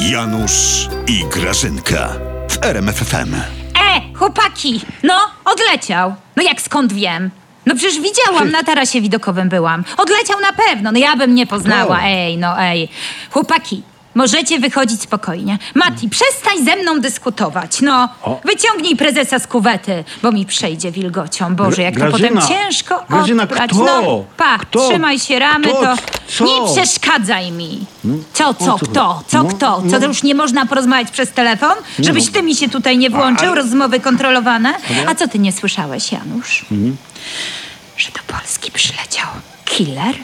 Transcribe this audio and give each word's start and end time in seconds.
Janusz 0.00 0.88
i 1.06 1.24
Grażynka 1.24 2.08
w 2.50 2.64
RMFFM. 2.64 3.34
E, 3.34 4.14
chłopaki! 4.18 4.80
No, 5.02 5.14
odleciał. 5.44 6.14
No 6.36 6.42
jak 6.42 6.60
skąd 6.60 6.92
wiem? 6.92 7.30
No 7.66 7.74
przecież 7.74 8.00
widziałam, 8.00 8.50
na 8.50 8.62
tarasie 8.62 9.00
widokowym 9.00 9.48
byłam. 9.48 9.84
Odleciał 9.96 10.40
na 10.40 10.52
pewno, 10.52 10.92
no 10.92 10.98
ja 10.98 11.16
bym 11.16 11.34
nie 11.34 11.46
poznała. 11.46 12.00
Ej, 12.04 12.38
no 12.38 12.60
ej. 12.62 12.88
Chłopaki, 13.30 13.82
możecie 14.14 14.58
wychodzić 14.58 15.02
spokojnie. 15.02 15.58
Mati, 15.74 16.08
przestań 16.08 16.64
ze 16.64 16.76
mną 16.76 17.00
dyskutować. 17.00 17.80
No, 17.80 18.08
O. 18.22 18.40
wyciągnij 18.44 18.96
prezesa 18.96 19.38
z 19.38 19.46
kuwety, 19.46 20.04
bo 20.22 20.32
mi 20.32 20.46
przejdzie 20.46 20.90
wilgocią. 20.92 21.54
Boże, 21.56 21.82
jak 21.82 21.98
to 21.98 22.06
potem 22.10 22.40
ciężko 22.48 23.04
Grażyna, 23.10 23.42
odprać. 23.42 23.70
kto? 23.70 23.84
No, 23.84 24.24
pa, 24.36 24.58
Kto? 24.58 24.88
trzymaj 24.88 25.18
się 25.18 25.38
ramy, 25.38 25.68
Kto? 25.68 25.80
to 25.80 25.96
Co? 26.28 26.44
nie 26.44 26.72
przeszkadzaj 26.74 27.52
mi. 27.52 27.86
Co, 28.32 28.54
co, 28.54 28.64
co 28.64 28.86
kto? 28.86 29.22
Co, 29.26 29.42
No, 29.42 29.48
kto? 29.48 29.76
Co, 29.76 29.82
no. 29.84 30.00
to 30.00 30.06
już 30.06 30.22
nie 30.22 30.34
można 30.34 30.66
porozmawiać 30.66 31.10
przez 31.10 31.30
telefon? 31.32 31.72
Żebyś 31.98 32.30
ty 32.30 32.42
mi 32.42 32.56
się 32.56 32.68
tutaj 32.68 32.98
nie 32.98 33.10
włączył, 33.10 33.54
rozmowy 33.54 34.00
kontrolowane? 34.00 34.74
A 35.08 35.14
co 35.14 35.28
ty 35.28 35.38
nie 35.38 35.52
słyszałeś, 35.52 36.12
Janusz? 36.12 36.64
Że 37.96 38.08
do 38.12 38.34
Polski 38.36 38.72
przyleciał 38.72 39.26
killer? 39.64 40.14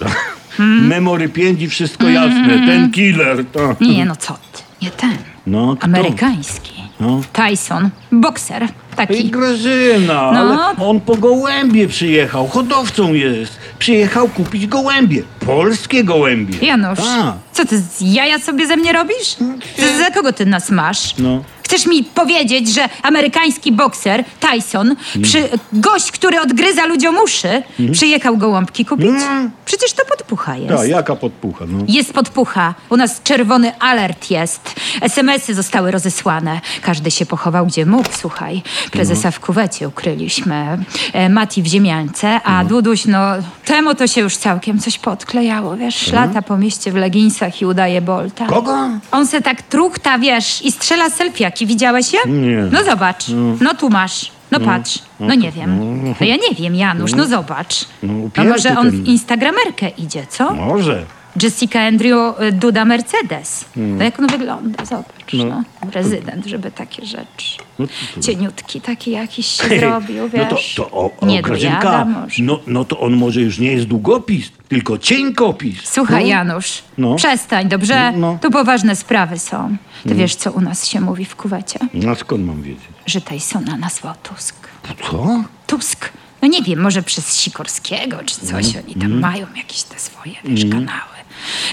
Memory 0.62 1.28
5 1.28 1.62
i 1.62 1.68
wszystko 1.68 2.08
jasne. 2.08 2.48
Ten 2.66 2.90
killer. 2.90 3.44
To. 3.52 3.76
Nie, 3.80 4.04
no 4.04 4.16
co 4.16 4.32
ty, 4.52 4.62
nie 4.82 4.90
ten. 4.90 5.16
No, 5.46 5.76
kto? 5.76 5.84
Amerykański. 5.84 6.72
No. 7.00 7.20
Tyson, 7.32 7.90
bokser 8.12 8.68
taki. 8.96 9.30
Grażyna, 9.30 10.32
No. 10.32 10.40
ale 10.40 10.76
on 10.88 11.00
po 11.00 11.16
gołębie 11.16 11.88
przyjechał. 11.88 12.48
Hodowcą 12.48 13.12
jest. 13.14 13.58
Przyjechał 13.78 14.28
kupić 14.28 14.66
gołębie. 14.66 15.22
Polskie 15.46 16.04
gołębie. 16.04 16.66
Janusz, 16.66 16.98
A. 17.02 17.34
co 17.52 17.64
ty 17.64 17.78
z 17.78 18.00
jaja 18.00 18.38
sobie 18.38 18.66
ze 18.66 18.76
mnie 18.76 18.92
robisz? 18.92 19.36
Za, 19.78 19.98
za 20.04 20.10
kogo 20.10 20.32
ty 20.32 20.46
nas 20.46 20.70
masz? 20.70 21.14
No. 21.18 21.44
Chcesz 21.68 21.86
mi 21.86 22.04
powiedzieć, 22.04 22.74
że 22.74 22.88
amerykański 23.02 23.72
bokser 23.72 24.24
Tyson, 24.40 24.96
przy, 25.22 25.48
gość, 25.72 26.12
który 26.12 26.40
odgryza 26.40 26.86
ludziom 26.86 27.16
uszy, 27.24 27.62
przyjechał 27.92 28.36
gołąbki 28.36 28.84
kupić? 28.84 29.06
Mm. 29.08 29.50
Przecież 29.64 29.92
to 29.92 30.04
podpucha 30.04 30.56
jest. 30.56 30.76
Ta, 30.76 30.86
jaka 30.86 31.16
podpucha, 31.16 31.64
no. 31.68 31.84
Jest 31.88 32.12
podpucha. 32.12 32.74
U 32.90 32.96
nas 32.96 33.22
czerwony 33.22 33.78
alert 33.78 34.30
jest. 34.30 34.74
SMS-y 35.00 35.54
zostały 35.54 35.90
rozesłane. 35.90 36.60
Każdy 36.82 37.10
się 37.10 37.26
pochował 37.26 37.66
gdzie 37.66 37.86
mógł, 37.86 38.08
słuchaj. 38.12 38.62
Prezesa 38.90 39.30
w 39.30 39.40
kuwecie 39.40 39.88
ukryliśmy. 39.88 40.78
E, 41.12 41.28
Mati 41.28 41.62
w 41.62 41.66
ziemiance, 41.66 42.40
a 42.44 42.64
Duduś, 42.64 43.04
no 43.04 43.20
temu 43.64 43.94
to 43.94 44.06
się 44.06 44.20
już 44.20 44.36
całkiem 44.36 44.78
coś 44.78 44.98
podklejało, 44.98 45.76
wiesz. 45.76 46.12
Lata 46.12 46.42
po 46.42 46.56
mieście 46.56 46.92
w 46.92 46.94
leginsach 46.96 47.62
i 47.62 47.66
udaje 47.66 48.00
Bolta. 48.00 48.46
Kogo? 48.46 48.76
On 49.10 49.26
se 49.26 49.40
tak 49.40 49.62
truchta, 49.62 50.18
wiesz, 50.18 50.62
i 50.64 50.72
strzela 50.72 51.10
selfiaki. 51.58 51.66
Widziałeś 51.66 52.12
je? 52.12 52.20
Nie. 52.32 52.56
No 52.72 52.84
zobacz. 52.84 53.24
No 53.60 53.74
tu 53.74 53.90
masz. 53.90 54.30
No 54.50 54.60
patrz. 54.60 54.98
No 55.20 55.34
nie 55.34 55.52
wiem. 55.52 56.04
No 56.20 56.26
ja 56.26 56.36
nie 56.36 56.54
wiem, 56.58 56.74
Janusz, 56.74 57.14
no 57.14 57.26
zobacz. 57.26 57.84
No, 58.02 58.12
No 58.36 58.44
może 58.44 58.78
on 58.78 58.90
w 58.90 59.06
instagramerkę 59.08 59.88
idzie, 59.88 60.26
co? 60.28 60.54
Może. 60.54 61.04
Jessica 61.42 61.80
Andrew 61.80 62.40
y, 62.42 62.52
Duda 62.52 62.84
Mercedes. 62.84 63.64
No 63.76 64.04
jak 64.04 64.18
on 64.18 64.26
wygląda, 64.26 64.84
zobacz. 64.84 65.32
No. 65.32 65.62
Prezydent, 65.92 66.46
żeby 66.46 66.70
takie 66.70 67.06
rzeczy. 67.06 67.58
No, 67.78 67.86
Cieniutki 68.22 68.80
taki 68.80 69.10
jakiś 69.10 69.46
się 69.46 69.68
zrobił, 69.80 70.28
wiesz. 70.28 70.46
No 70.50 70.56
to, 70.56 70.90
to 70.90 70.90
o, 70.90 71.10
o, 71.20 71.26
nie 71.26 71.42
Grażynka, 71.42 72.06
no, 72.38 72.60
no 72.66 72.84
to 72.84 73.00
on 73.00 73.16
może 73.16 73.40
już 73.40 73.58
nie 73.58 73.72
jest 73.72 73.86
długopis, 73.86 74.50
tylko 74.68 74.98
cieńkopis. 74.98 75.78
Słuchaj, 75.84 76.22
no. 76.22 76.28
Janusz, 76.28 76.82
No. 76.98 77.14
przestań, 77.14 77.68
dobrze? 77.68 78.12
No. 78.12 78.38
Tu 78.42 78.50
poważne 78.50 78.96
sprawy 78.96 79.38
są. 79.38 79.76
Ty 80.08 80.14
wiesz, 80.14 80.34
co 80.34 80.52
u 80.52 80.60
nas 80.60 80.86
się 80.88 81.00
mówi 81.00 81.24
w 81.24 81.36
kuwecie? 81.36 81.78
No 81.94 82.14
skąd 82.14 82.44
mam 82.46 82.62
wiedzieć? 82.62 82.84
Że 83.06 83.20
Tysona 83.20 83.76
nazwał 83.76 84.14
Tusk. 84.22 84.68
Co? 85.10 85.44
Tusk. 85.66 86.08
No 86.42 86.48
nie 86.48 86.62
wiem, 86.62 86.80
może 86.80 87.02
przez 87.02 87.36
Sikorskiego 87.40 88.16
czy 88.26 88.40
coś. 88.40 88.66
Oni 88.76 88.94
tam 89.00 89.20
mają 89.20 89.46
jakieś 89.56 89.82
te 89.82 89.98
swoje, 89.98 90.34
wiesz, 90.44 90.64
kanały. 90.70 91.17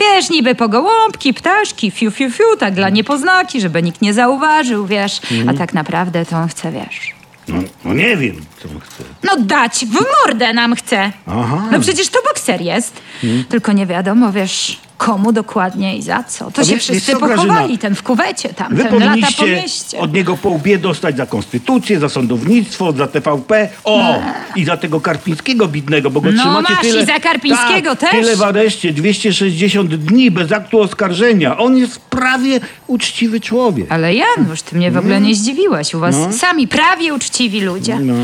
Wiesz, 0.00 0.30
niby 0.30 0.54
pogołąbki, 0.54 1.34
ptaszki, 1.34 1.90
fiu, 1.90 2.10
fiu, 2.10 2.30
fiu, 2.30 2.44
tak 2.58 2.74
dla 2.74 2.88
niepoznaki, 2.88 3.60
żeby 3.60 3.82
nikt 3.82 4.02
nie 4.02 4.14
zauważył, 4.14 4.86
wiesz. 4.86 5.20
A 5.48 5.54
tak 5.54 5.74
naprawdę 5.74 6.26
to 6.26 6.36
on 6.36 6.48
chce, 6.48 6.72
wiesz, 6.72 7.14
No, 7.48 7.58
no 7.84 7.94
nie 7.94 8.16
wiem, 8.16 8.36
co 8.62 8.68
on 8.68 8.80
chce. 8.80 9.04
no 9.24 9.36
dać 9.38 9.84
w 9.86 9.98
mordę 10.26 10.52
nam 10.52 10.74
chce. 10.74 11.12
Aha. 11.26 11.68
No 11.72 11.80
przecież 11.80 12.08
to 12.08 12.18
bokser 12.28 12.60
jest. 12.60 13.00
Tylko 13.48 13.72
nie 13.72 13.86
wiadomo, 13.86 14.32
wiesz, 14.32 14.80
komu 15.00 15.32
dokładnie 15.32 15.96
i 15.96 16.02
za 16.02 16.22
co. 16.24 16.50
To 16.50 16.64
się 16.64 16.76
wszyscy 16.76 17.12
co, 17.12 17.20
pochowali, 17.20 17.78
ten 17.78 17.94
w 17.94 18.02
kuwecie 18.02 18.48
tam, 18.48 18.74
Wy 18.74 18.84
ten 18.84 18.98
lata 18.98 19.26
po 19.38 19.46
mieście. 19.46 19.98
od 19.98 20.12
niego 20.12 20.36
po 20.36 20.48
łbie 20.48 20.78
dostać 20.78 21.16
za 21.16 21.26
konstytucję, 21.26 22.00
za 22.00 22.08
sądownictwo, 22.08 22.92
za 22.92 23.06
TVP, 23.06 23.68
o! 23.84 24.22
I 24.56 24.64
za 24.64 24.76
tego 24.76 25.00
Karpińskiego 25.00 25.68
bidnego, 25.68 26.10
bo 26.10 26.20
go 26.20 26.32
No 26.32 26.42
trzymacie 26.42 26.74
masz, 26.74 26.82
tyle... 26.82 27.02
i 27.02 27.06
za 27.06 27.20
Karpińskiego 27.20 27.96
tak, 27.96 28.10
też. 28.10 28.10
tyle 28.10 28.36
w 28.36 28.42
areszcie, 28.42 28.92
260 28.92 29.94
dni 29.94 30.30
bez 30.30 30.52
aktu 30.52 30.80
oskarżenia. 30.80 31.58
On 31.58 31.76
jest 31.76 32.00
prawie 32.00 32.60
uczciwy 32.86 33.40
człowiek. 33.40 33.92
Ale 33.92 34.14
Janusz, 34.14 34.62
ty 34.62 34.76
mnie 34.76 34.90
w 34.90 34.96
ogóle 34.96 35.20
nie 35.20 35.34
zdziwiłeś. 35.34 35.94
U 35.94 35.98
was 35.98 36.16
sami 36.30 36.68
prawie 36.68 37.14
uczciwi 37.14 37.60
ludzie. 37.60 37.98
No. 37.98 38.14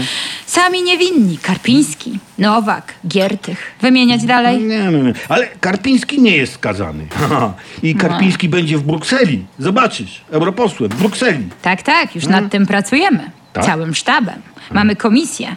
Sami 0.47 0.83
niewinni. 0.83 1.39
Karpiński, 1.39 2.19
Nowak, 2.39 2.95
Giertych. 3.09 3.73
Wymieniać 3.81 4.25
dalej? 4.25 4.59
Nie, 4.59 4.79
nie, 4.79 5.03
nie. 5.03 5.13
Ale 5.29 5.47
Karpiński 5.61 6.23
nie 6.23 6.37
jest 6.37 6.59
skazany. 6.67 7.07
I 7.83 7.95
Karpiński 7.95 8.49
będzie 8.49 8.79
w 8.79 8.83
Brukseli. 8.83 9.45
Zobaczysz, 9.59 10.21
europosłem 10.31 10.91
w 10.91 10.95
Brukseli. 10.95 11.49
Tak, 11.63 11.83
tak, 11.83 12.15
już 12.15 12.27
nad 12.27 12.51
tym 12.51 12.67
pracujemy. 12.67 13.31
Tak? 13.53 13.65
Całym 13.65 13.95
sztabem. 13.95 14.43
Mamy 14.71 14.97
komisję. 14.97 15.57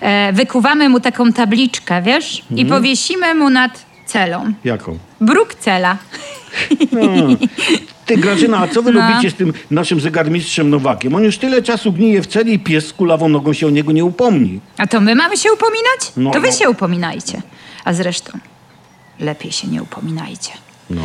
E, 0.00 0.32
wykuwamy 0.32 0.88
mu 0.88 1.00
taką 1.00 1.32
tabliczkę, 1.32 2.02
wiesz? 2.02 2.42
I 2.56 2.66
powiesimy 2.66 3.34
mu 3.34 3.50
nad 3.50 3.86
celą. 4.06 4.52
Jaką? 4.64 4.98
Bruksela. 5.20 5.96
Ty, 8.06 8.16
Grażyna, 8.16 8.58
a 8.58 8.68
co 8.68 8.82
wy 8.82 8.92
No. 8.92 9.00
robicie 9.00 9.30
z 9.30 9.34
tym 9.34 9.52
naszym 9.70 10.00
zegarmistrzem 10.00 10.70
Nowakiem? 10.70 11.14
On 11.14 11.24
już 11.24 11.38
tyle 11.38 11.62
czasu 11.62 11.92
gnije 11.92 12.22
w 12.22 12.26
celi 12.26 12.52
i 12.52 12.58
pies 12.58 12.86
z 12.86 12.92
kulawą 12.92 13.28
nogą 13.28 13.52
się 13.52 13.66
o 13.66 13.70
niego 13.70 13.92
nie 13.92 14.04
upomni. 14.04 14.60
A 14.78 14.86
to 14.86 15.00
my 15.00 15.14
mamy 15.14 15.36
się 15.36 15.52
upominać? 15.52 16.00
No, 16.16 16.30
to 16.30 16.40
wy 16.40 16.46
no. 16.46 16.52
się 16.54 16.70
upominajcie. 16.70 17.42
A 17.84 17.92
zresztą, 17.92 18.38
lepiej 19.20 19.52
się 19.52 19.68
nie 19.68 19.82
upominajcie. 19.82 20.50
No. 20.90 21.02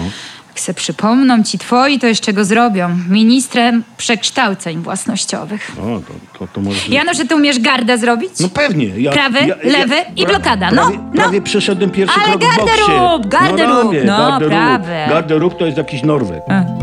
Jak 0.50 0.59
se 0.59 0.74
przypomną 0.74 1.44
ci 1.44 1.57
twoi, 1.57 2.00
to 2.00 2.07
jeszcze 2.07 2.34
go 2.34 2.46
zrobią. 2.46 2.97
Ministrem 3.09 3.84
przekształceń 3.97 4.78
własnościowych. 4.81 5.72
O, 5.81 5.84
to, 5.84 6.40
to, 6.40 6.47
to 6.53 6.62
może... 6.62 6.79
Jano, 6.90 7.13
że 7.13 7.25
ty 7.25 7.35
umiesz 7.35 7.59
gardę 7.59 7.97
zrobić? 7.97 8.31
No 8.40 8.50
pewnie. 8.50 8.85
Ja, 8.85 9.12
Prawy, 9.12 9.40
ja, 9.47 9.56
lewy 9.63 9.96
i 10.16 10.25
blokada. 10.25 10.72
No, 10.72 10.81
prawie, 10.81 10.97
no. 10.97 11.12
Prawie 11.22 11.41
przeszedłem 11.41 11.90
pierwszy 11.91 12.19
Ale 12.19 12.38
krok 12.38 12.53
w 12.53 12.57
boksie. 12.57 12.78
garderób, 12.78 13.28
garderób, 13.28 13.84
robię, 13.84 14.03
no, 14.06 14.18
garderób. 14.18 14.50
prawy. 14.53 14.95
Garderób 15.09 15.57
to 15.57 15.66
jest 15.66 15.78
jakiś 15.78 16.03
Norweg. 16.03 16.41
E. 16.50 16.82